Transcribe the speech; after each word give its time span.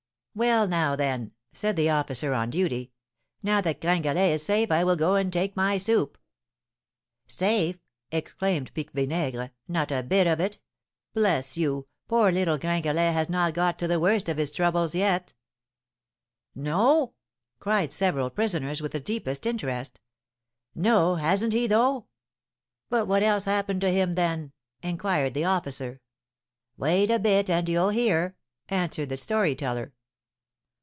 "Well, 0.33 0.65
now 0.65 0.95
then," 0.95 1.33
said 1.51 1.75
the 1.75 1.89
officer 1.89 2.33
on 2.33 2.51
duty, 2.51 2.93
"now 3.43 3.59
that 3.59 3.81
Gringalet 3.81 4.31
is 4.31 4.41
safe, 4.41 4.71
I 4.71 4.81
will 4.85 4.95
go 4.95 5.15
and 5.15 5.31
take 5.31 5.57
my 5.57 5.77
soup." 5.77 6.17
"Safe!" 7.27 7.75
exclaimed 8.11 8.73
Pique 8.73 8.93
Vinaigre, 8.93 9.49
"not 9.67 9.91
a 9.91 10.01
bit 10.03 10.27
of 10.27 10.39
it! 10.39 10.57
Bless 11.13 11.57
you, 11.57 11.85
poor 12.07 12.31
little 12.31 12.57
Gringalet 12.57 13.11
has 13.11 13.29
not 13.29 13.53
got 13.53 13.77
to 13.79 13.89
the 13.89 13.99
worst 13.99 14.29
of 14.29 14.37
his 14.37 14.53
troubles 14.53 14.95
yet." 14.95 15.33
"No?" 16.55 17.13
cried 17.59 17.91
several 17.91 18.29
prisoners, 18.29 18.81
with 18.81 18.93
the 18.93 19.01
deepest 19.01 19.45
interest. 19.45 19.99
"No; 20.73 21.15
hasn't 21.15 21.51
he, 21.51 21.67
though?" 21.67 22.07
"But 22.89 23.05
what 23.05 23.21
else 23.21 23.43
happened 23.43 23.81
to 23.81 23.91
him 23.91 24.13
then?" 24.13 24.53
inquired 24.81 25.33
the 25.33 25.43
officer. 25.43 25.99
"Wait 26.77 27.11
a 27.11 27.19
bit 27.19 27.49
and 27.49 27.67
you'll 27.67 27.89
hear," 27.89 28.37
answered 28.69 29.09
the 29.09 29.17
story 29.17 29.55
teller. 29.57 29.91